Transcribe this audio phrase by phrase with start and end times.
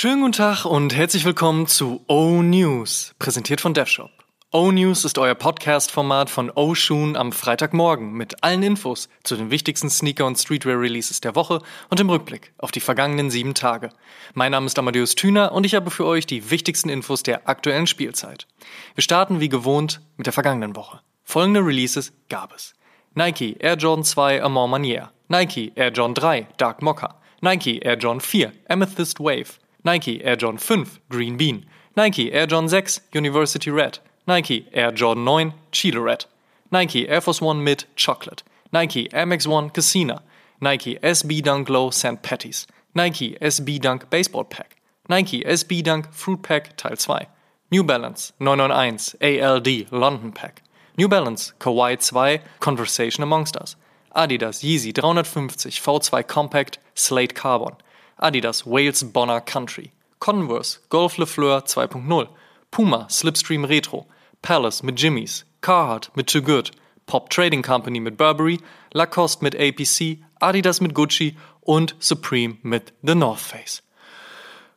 [0.00, 4.10] Schönen guten Tag und herzlich willkommen zu O News, präsentiert von DevShop.
[4.50, 9.50] O News ist euer Podcast-Format von O Shoon am Freitagmorgen mit allen Infos zu den
[9.50, 11.60] wichtigsten Sneaker- und Streetwear-Releases der Woche
[11.90, 13.90] und im Rückblick auf die vergangenen sieben Tage.
[14.32, 17.86] Mein Name ist Amadeus Thüner und ich habe für euch die wichtigsten Infos der aktuellen
[17.86, 18.46] Spielzeit.
[18.94, 21.00] Wir starten wie gewohnt mit der vergangenen Woche.
[21.24, 22.72] Folgende Releases gab es.
[23.14, 28.22] Nike Air Jordan 2 Amor Manier, Nike Air Jordan 3 Dark Mocha, Nike Air Jordan
[28.22, 31.64] 4 Amethyst Wave, Nike Air Jordan 5 Green Bean,
[31.96, 36.24] Nike Air Jordan 6 University Red, Nike Air Jordan 9 Chile Red,
[36.70, 40.22] Nike Air Force One Mid Chocolate, Nike Air Max One Casina,
[40.60, 42.22] Nike SB Dunk Low St.
[42.22, 44.76] Patty's, Nike SB Dunk Baseball Pack,
[45.08, 47.26] Nike SB Dunk Fruit Pack Teil 2,
[47.70, 50.62] New Balance 991 ALD London Pack,
[50.96, 53.76] New Balance Kawaii 2 Conversation Amongst Us,
[54.14, 57.76] Adidas Yeezy 350 V2 Compact Slate Carbon,
[58.20, 62.28] Adidas Wales Bonner Country, Converse Golf Le Fleur 2.0,
[62.70, 64.06] Puma Slipstream Retro,
[64.42, 66.70] Palace mit Jimmys, Carhartt mit Too Good,
[67.06, 68.60] Pop Trading Company mit Burberry,
[68.92, 73.82] Lacoste mit APC, Adidas mit Gucci und Supreme mit The North Face.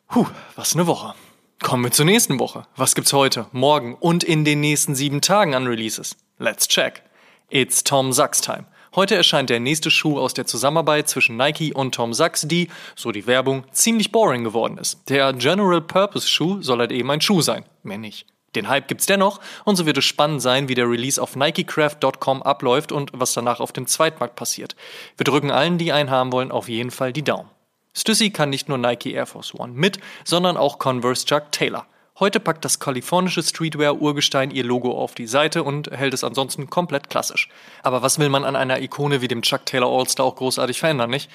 [0.08, 1.14] Puh, was eine Woche.
[1.62, 2.68] Kommen wir zur nächsten Woche.
[2.76, 6.16] Was gibt's heute, morgen und in den nächsten sieben Tagen an Releases?
[6.38, 7.04] Let's check.
[7.50, 8.66] It's Tom Sachs Time.
[8.96, 13.12] Heute erscheint der nächste Schuh aus der Zusammenarbeit zwischen Nike und Tom Sachs, die, so
[13.12, 15.10] die Werbung, ziemlich boring geworden ist.
[15.10, 18.28] Der General Purpose Schuh soll halt eben ein Schuh sein, mehr nicht.
[18.56, 22.44] Den Hype gibt's dennoch und so wird es spannend sein, wie der Release auf NikeCraft.com
[22.44, 24.76] abläuft und was danach auf dem Zweitmarkt passiert.
[25.18, 27.50] Wir drücken allen, die einen haben wollen, auf jeden Fall die Daumen.
[27.96, 31.88] Stussy kann nicht nur Nike Air Force One mit, sondern auch Converse Chuck Taylor.
[32.20, 37.10] Heute packt das kalifornische Streetwear-Urgestein ihr Logo auf die Seite und hält es ansonsten komplett
[37.10, 37.50] klassisch.
[37.82, 41.10] Aber was will man an einer Ikone wie dem Chuck Taylor All-Star auch großartig verändern,
[41.10, 41.32] nicht?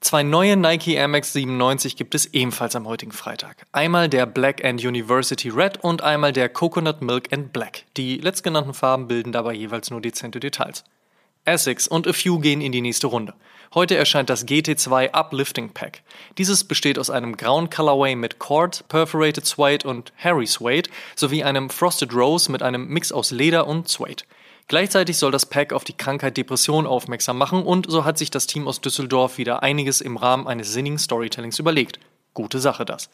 [0.00, 3.66] Zwei neue Nike Air Max 97 gibt es ebenfalls am heutigen Freitag.
[3.70, 7.84] Einmal der Black and University Red und einmal der Coconut Milk and Black.
[7.96, 10.84] Die letztgenannten Farben bilden dabei jeweils nur dezente Details.
[11.44, 13.34] Essex und A Few gehen in die nächste Runde.
[13.72, 16.02] Heute erscheint das GT2 Uplifting Pack.
[16.38, 21.70] Dieses besteht aus einem grauen Colorway mit Cord, Perforated Suede und Harry Suede sowie einem
[21.70, 24.24] Frosted Rose mit einem Mix aus Leder und Suede.
[24.66, 28.48] Gleichzeitig soll das Pack auf die Krankheit Depression aufmerksam machen und so hat sich das
[28.48, 32.00] Team aus Düsseldorf wieder einiges im Rahmen eines sinnigen Storytellings überlegt.
[32.34, 33.08] Gute Sache das.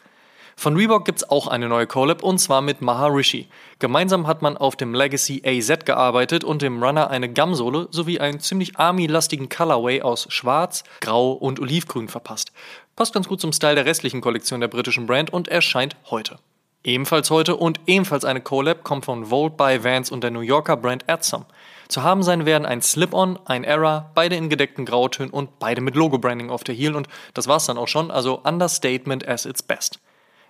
[0.59, 3.47] Von Reebok gibt's auch eine neue Collab und zwar mit Maharishi.
[3.79, 8.41] Gemeinsam hat man auf dem Legacy AZ gearbeitet und dem Runner eine Gumsohle sowie einen
[8.41, 12.53] ziemlich army-lastigen Colorway aus Schwarz, Grau und Olivgrün verpasst.
[12.97, 16.39] Passt ganz gut zum Style der restlichen Kollektion der britischen Brand und erscheint heute.
[16.83, 20.79] Ebenfalls heute und ebenfalls eine Collab kommt von Volt by Vans und der New Yorker
[20.79, 21.45] Brand Adsum.
[21.89, 25.97] Zu haben sein werden ein Slip-On, ein Era, beide in gedeckten Grautönen und beide mit
[25.97, 30.01] Logo-Branding auf der Heel und das war's dann auch schon, also Understatement as its best.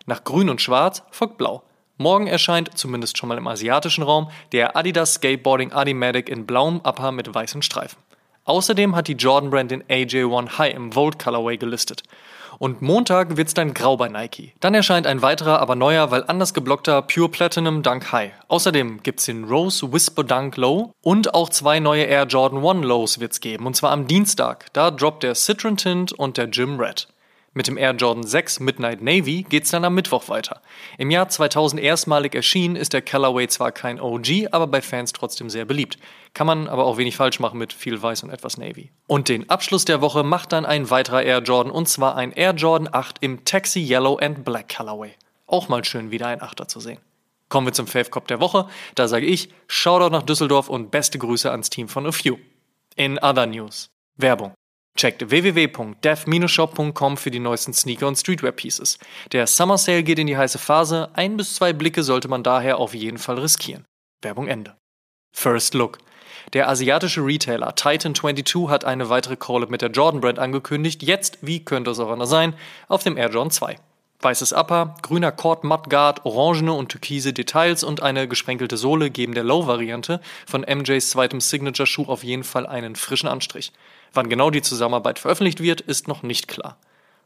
[0.07, 1.65] Nach Grün und Schwarz folgt Blau.
[1.99, 7.11] Morgen erscheint, zumindest schon mal im asiatischen Raum, der Adidas Skateboarding Adimatic in blauem Upper
[7.11, 7.99] mit weißen Streifen.
[8.45, 12.05] Außerdem hat die Jordan Brand den AJ1 High im Volt Colorway gelistet.
[12.59, 14.53] Und Montag wird's dann grau bei Nike.
[14.61, 18.31] Dann erscheint ein weiterer, aber neuer, weil anders geblockter Pure Platinum Dunk High.
[18.47, 23.19] Außerdem gibt's den Rose Whisper Dunk Low und auch zwei neue Air Jordan 1 Lows
[23.19, 23.67] wird's geben.
[23.67, 24.73] Und zwar am Dienstag.
[24.73, 27.09] Da droppt der Citron Tint und der Jim Red.
[27.57, 30.61] Mit dem Air Jordan 6 Midnight Navy geht's dann am Mittwoch weiter.
[30.99, 35.49] Im Jahr 2000 erstmalig erschienen, ist der Colorway zwar kein OG, aber bei Fans trotzdem
[35.49, 35.97] sehr beliebt.
[36.35, 38.91] Kann man aber auch wenig falsch machen mit viel Weiß und etwas Navy.
[39.07, 42.53] Und den Abschluss der Woche macht dann ein weiterer Air Jordan und zwar ein Air
[42.53, 45.15] Jordan 8 im Taxi Yellow and Black Colorway.
[45.47, 46.99] Auch mal schön wieder ein Achter zu sehen.
[47.49, 48.69] Kommen wir zum Fave Cop der Woche.
[48.97, 52.37] Da sage ich Shoutout nach Düsseldorf und beste Grüße ans Team von A Few.
[52.97, 53.89] In other news.
[54.19, 54.53] Werbung.
[54.97, 58.99] Checkt www.dev-shop.com für die neuesten Sneaker und Streetwear-Pieces.
[59.33, 62.79] Der Summer Sale geht in die heiße Phase, ein bis zwei Blicke sollte man daher
[62.79, 63.85] auf jeden Fall riskieren.
[64.23, 64.77] Werbung Ende.
[65.33, 65.99] First Look.
[66.53, 71.65] Der asiatische Retailer Titan22 hat eine weitere Collab mit der Jordan Brand angekündigt, jetzt, wie
[71.65, 72.55] könnte es auch anders sein,
[72.89, 73.77] auf dem Air Jordan 2.
[74.21, 79.45] Weißes Upper, grüner Cord Mudguard, orangene und türkise Details und eine gesprenkelte Sohle geben der
[79.45, 83.73] Low-Variante von MJs zweitem Signature-Schuh auf jeden Fall einen frischen Anstrich.
[84.13, 86.79] Wann genau die Zusammenarbeit veröffentlicht wird, ist noch nicht klar.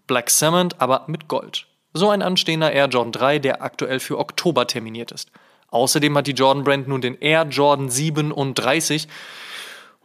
[0.07, 1.67] Black Cement aber mit Gold.
[1.93, 5.31] So ein anstehender Air Jordan 3, der aktuell für Oktober terminiert ist.
[5.71, 9.09] Außerdem hat die Jordan Brand nun den Air Jordan 37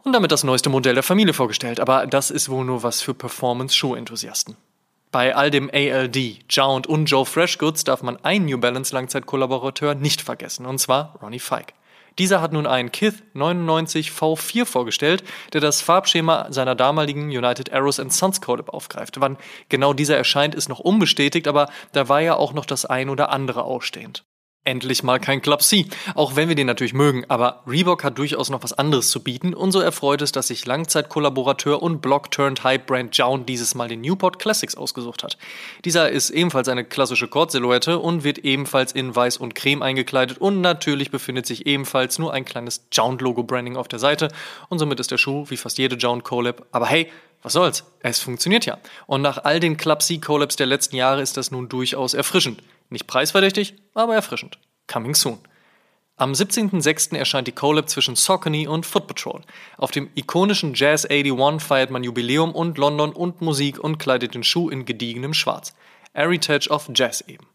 [0.04, 1.80] und damit das neueste Modell der Familie vorgestellt.
[1.80, 4.56] Aber das ist wohl nur was für Performance-Schuh-Enthusiasten.
[5.10, 10.20] Bei all dem ALD, Jound und Joe Freshgoods darf man einen New Balance Langzeitkollaborateur nicht
[10.20, 11.72] vergessen, und zwar Ronnie Fike.
[12.18, 15.22] Dieser hat nun einen Kith 99 V4 vorgestellt,
[15.52, 19.20] der das Farbschema seiner damaligen United Arrows and Sons Collab aufgreift.
[19.20, 19.36] Wann
[19.68, 23.30] genau dieser erscheint, ist noch unbestätigt, aber da war ja auch noch das ein oder
[23.30, 24.24] andere ausstehend.
[24.66, 25.86] Endlich mal kein Club C,
[26.16, 29.54] auch wenn wir den natürlich mögen, aber Reebok hat durchaus noch was anderes zu bieten
[29.54, 34.76] und so erfreut es, dass sich Langzeitkollaborateur und Block-Turned-Hype-Brand Jaun dieses Mal den Newport Classics
[34.76, 35.38] ausgesucht hat.
[35.84, 40.60] Dieser ist ebenfalls eine klassische Kord-Silhouette und wird ebenfalls in weiß und creme eingekleidet und
[40.62, 44.32] natürlich befindet sich ebenfalls nur ein kleines Jound-Logo-Branding auf der Seite
[44.68, 47.08] und somit ist der Schuh wie fast jede Jound-Collab, aber hey,
[47.44, 47.84] was soll's?
[48.00, 48.78] Es funktioniert ja.
[49.06, 52.60] Und nach all den Club C Collabs der letzten Jahre ist das nun durchaus erfrischend.
[52.88, 54.58] Nicht preisverdächtig, aber erfrischend.
[54.86, 55.38] Coming soon.
[56.18, 57.14] Am 17.06.
[57.14, 59.42] erscheint die Collab zwischen Saucony und Foot Patrol.
[59.76, 64.42] Auf dem ikonischen Jazz 81 feiert man Jubiläum und London und Musik und kleidet den
[64.42, 65.74] Schuh in gediegenem Schwarz.
[66.14, 67.46] Heritage of Jazz eben.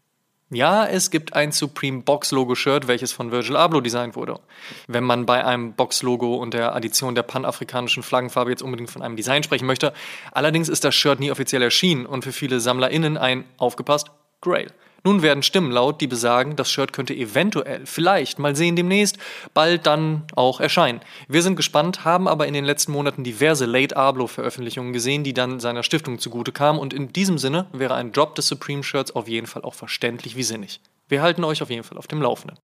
[0.54, 4.38] Ja, es gibt ein Supreme Box Logo Shirt, welches von Virgil Abloh designt wurde.
[4.86, 9.00] Wenn man bei einem Box Logo und der Addition der panafrikanischen Flaggenfarbe jetzt unbedingt von
[9.00, 9.94] einem Design sprechen möchte,
[10.30, 14.10] allerdings ist das Shirt nie offiziell erschienen und für viele SammlerInnen ein, aufgepasst,
[14.42, 14.70] Grail.
[15.04, 19.18] Nun werden Stimmen laut, die besagen, das Shirt könnte eventuell, vielleicht, mal sehen demnächst,
[19.52, 21.00] bald dann auch erscheinen.
[21.26, 25.58] Wir sind gespannt, haben aber in den letzten Monaten diverse Late Ablo-Veröffentlichungen gesehen, die dann
[25.58, 29.26] seiner Stiftung zugute kamen und in diesem Sinne wäre ein Drop des Supreme Shirts auf
[29.26, 30.80] jeden Fall auch verständlich wie sinnig.
[31.08, 32.58] Wir halten euch auf jeden Fall auf dem Laufenden.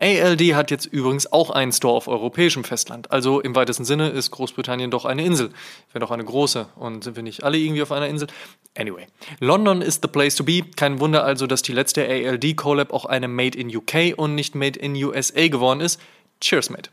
[0.00, 3.10] ALD hat jetzt übrigens auch einen Store auf europäischem Festland.
[3.10, 5.50] Also im weitesten Sinne ist Großbritannien doch eine Insel.
[5.92, 6.66] Wenn doch eine große.
[6.76, 8.28] Und sind wir nicht alle irgendwie auf einer Insel?
[8.76, 9.06] Anyway.
[9.40, 10.62] London is the place to be.
[10.76, 14.54] Kein Wunder also, dass die letzte ALD Collab auch eine Made in UK und nicht
[14.54, 16.00] Made in USA geworden ist.
[16.40, 16.90] Cheers, mate.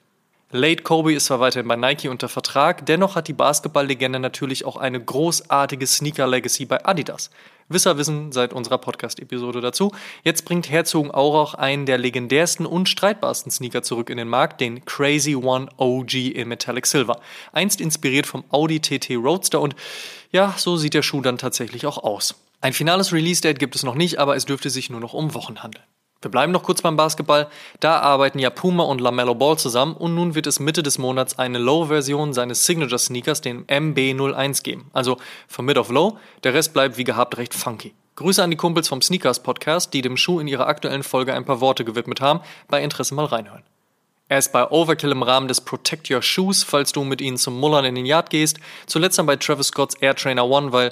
[0.52, 4.78] Late Kobe ist zwar weiterhin bei Nike unter Vertrag, dennoch hat die Basketballlegende natürlich auch
[4.78, 7.32] eine großartige Sneaker-Legacy bei Adidas.
[7.68, 9.92] Wisser wissen seit unserer Podcast-Episode dazu.
[10.24, 15.36] Jetzt bringt Herzogenaurach einen der legendärsten und streitbarsten Sneaker zurück in den Markt, den Crazy
[15.36, 17.20] One OG in Metallic Silver.
[17.52, 19.76] Einst inspiriert vom Audi TT Roadster und
[20.32, 22.36] ja, so sieht der Schuh dann tatsächlich auch aus.
[22.62, 25.64] Ein finales Release-Date gibt es noch nicht, aber es dürfte sich nur noch um Wochen
[25.64, 25.84] handeln.
[26.26, 27.50] Wir bleiben noch kurz beim Basketball.
[27.80, 31.38] Da arbeiten ja Puma und LaMelo Ball zusammen und nun wird es Mitte des Monats
[31.38, 34.90] eine Low-Version seines Signature-Sneakers, den MB01, geben.
[34.92, 35.18] Also
[35.48, 37.94] von Mid of Low, der Rest bleibt wie gehabt recht funky.
[38.16, 41.46] Grüße an die Kumpels vom Sneakers Podcast, die dem Schuh in ihrer aktuellen Folge ein
[41.46, 42.40] paar Worte gewidmet haben.
[42.70, 43.62] Bei Interesse mal reinhören.
[44.28, 47.60] Er ist bei Overkill im Rahmen des Protect Your Shoes, falls du mit ihnen zum
[47.60, 48.58] Mullern in den Yard gehst.
[48.88, 50.92] Zuletzt dann bei Travis Scotts Air Trainer One, weil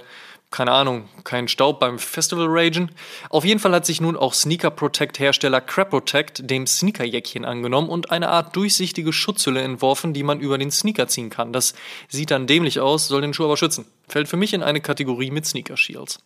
[0.54, 2.92] keine Ahnung, kein Staub beim Festival Ragen.
[3.30, 7.90] Auf jeden Fall hat sich nun auch Sneaker Protect Hersteller Crap Protect dem Sneakerjäckchen angenommen
[7.90, 11.54] und eine Art durchsichtige Schutzhülle entworfen, die man über den Sneaker ziehen kann.
[11.54, 11.74] Das
[12.08, 13.86] sieht dann dämlich aus, soll den Schuh aber schützen.
[14.08, 16.20] Fällt für mich in eine Kategorie mit Sneaker Shields.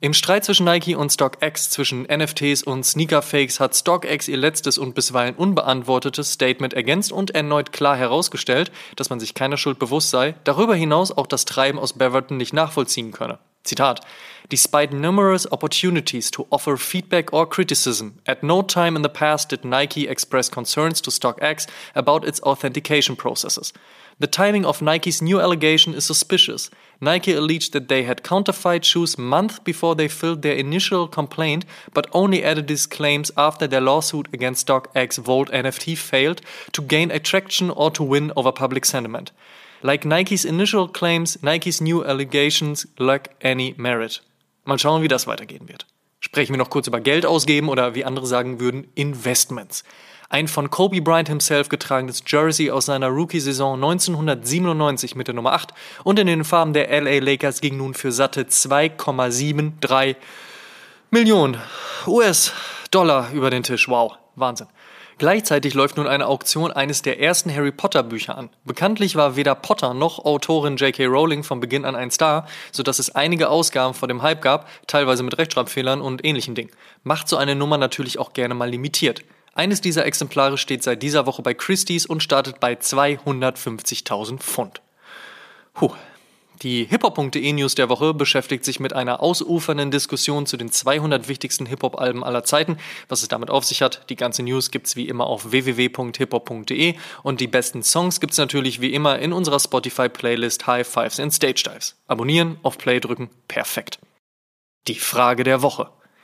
[0.00, 4.96] Im Streit zwischen Nike und StockX zwischen NFTs und Sneakerfakes hat StockX ihr letztes und
[4.96, 10.34] bisweilen unbeantwortetes Statement ergänzt und erneut klar herausgestellt, dass man sich keiner Schuld bewusst sei,
[10.42, 13.38] darüber hinaus auch das Treiben aus Beverton nicht nachvollziehen könne.
[13.66, 14.00] Zitat.
[14.48, 19.62] Despite numerous opportunities to offer feedback or criticism, at no time in the past did
[19.62, 23.74] Nike express concerns to StockX about its authentication processes.
[24.20, 26.70] The timing of Nike's new allegation is suspicious.
[27.00, 32.08] Nike alleged that they had counterfeit shoes months before they filed their initial complaint, but
[32.12, 36.40] only added these claims after their lawsuit against StockX Volt NFT failed
[36.72, 39.30] to gain attraction or to win over public sentiment.
[39.82, 44.22] Like Nikes initial claims, Nikes new allegations lack any merit.
[44.64, 45.86] Mal schauen, wie das weitergehen wird.
[46.20, 49.84] Sprechen wir noch kurz über Geld ausgeben oder wie andere sagen würden, Investments.
[50.30, 55.72] Ein von Kobe Bryant himself getragenes Jersey aus seiner Rookie-Saison 1997 mit der Nummer 8
[56.04, 60.16] und in den Farben der LA Lakers ging nun für satte 2,73
[61.10, 61.56] Millionen
[62.06, 63.88] US-Dollar über den Tisch.
[63.88, 64.66] Wow, Wahnsinn.
[65.18, 68.50] Gleichzeitig läuft nun eine Auktion eines der ersten Harry Potter Bücher an.
[68.64, 71.06] Bekanntlich war weder Potter noch Autorin J.K.
[71.06, 75.24] Rowling von Beginn an ein Star, sodass es einige Ausgaben vor dem Hype gab, teilweise
[75.24, 76.70] mit Rechtschreibfehlern und ähnlichen Dingen.
[77.02, 79.24] Macht so eine Nummer natürlich auch gerne mal limitiert.
[79.54, 84.80] Eines dieser Exemplare steht seit dieser Woche bei Christie's und startet bei 250.000 Pfund.
[85.74, 85.90] Puh,
[86.62, 91.66] die hiphop.de News der Woche beschäftigt sich mit einer ausufernden Diskussion zu den 200 wichtigsten
[91.66, 92.78] Hip-Hop-Alben aller Zeiten.
[93.08, 97.40] Was es damit auf sich hat, die ganze News gibt's wie immer auf www.hiphop.de und
[97.40, 101.96] die besten Songs gibt's natürlich wie immer in unserer Spotify-Playlist High Fives and Stage Dives.
[102.06, 103.98] Abonnieren, auf Play drücken, perfekt.
[104.86, 105.90] Die Frage der Woche.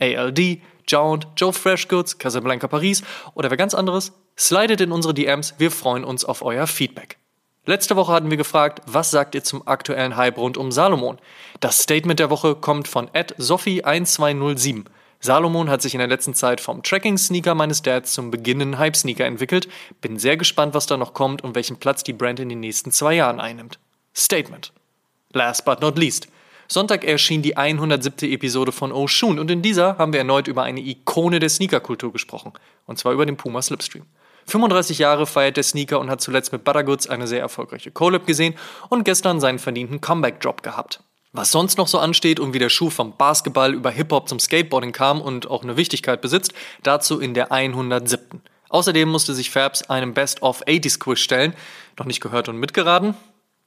[0.00, 3.02] ALD, Jound, Joe Freshgoods, Casablanca Paris
[3.34, 4.12] oder wer ganz anderes?
[4.36, 7.18] Slidet in unsere DMs, wir freuen uns auf euer Feedback.
[7.66, 11.18] Letzte Woche hatten wir gefragt, was sagt ihr zum aktuellen Hype rund um Salomon?
[11.60, 14.84] Das Statement der Woche kommt von Sophie1207.
[15.20, 19.68] Salomon hat sich in der letzten Zeit vom Tracking-Sneaker meines Dads zum beginnenden Hype-Sneaker entwickelt.
[20.00, 22.92] Bin sehr gespannt, was da noch kommt und welchen Platz die Brand in den nächsten
[22.92, 23.78] zwei Jahren einnimmt.
[24.16, 24.72] Statement.
[25.32, 26.28] Last but not least.
[26.70, 28.30] Sonntag erschien die 107.
[28.30, 32.52] Episode von Oshun und in dieser haben wir erneut über eine Ikone der Sneakerkultur gesprochen.
[32.84, 34.04] Und zwar über den Puma Slipstream.
[34.44, 38.54] 35 Jahre feiert der Sneaker und hat zuletzt mit Buttergoods eine sehr erfolgreiche Collab gesehen
[38.90, 41.00] und gestern seinen verdienten Comeback-Drop gehabt.
[41.32, 44.92] Was sonst noch so ansteht und wie der Schuh vom Basketball über Hip-Hop zum Skateboarding
[44.92, 48.42] kam und auch eine Wichtigkeit besitzt, dazu in der 107.
[48.68, 51.54] Außerdem musste sich Fabs einem Best-of-80s-Quiz stellen.
[51.98, 53.14] Noch nicht gehört und mitgeraten?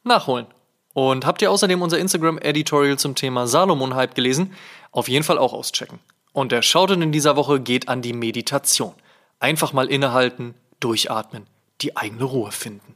[0.03, 0.46] Nachholen.
[0.93, 4.53] Und habt ihr außerdem unser Instagram-Editorial zum Thema Salomon-Hype gelesen?
[4.91, 6.00] Auf jeden Fall auch auschecken.
[6.33, 8.93] Und der Shoutout in dieser Woche geht an die Meditation.
[9.39, 11.48] Einfach mal innehalten, durchatmen,
[11.81, 12.95] die eigene Ruhe finden.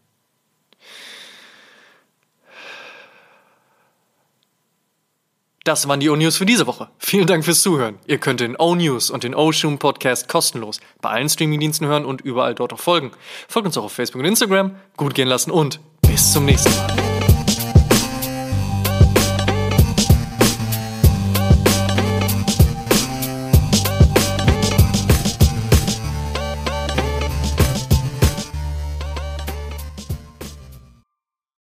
[5.65, 6.89] Das waren die O-News für diese Woche.
[6.99, 7.97] Vielen Dank fürs Zuhören.
[8.05, 12.53] Ihr könnt den O-News und den O-Shoom Podcast kostenlos bei allen Streamingdiensten hören und überall
[12.53, 13.11] dort auch folgen.
[13.47, 14.75] Folgt uns auch auf Facebook und Instagram.
[14.95, 17.14] Gut gehen lassen und bis zum nächsten Mal.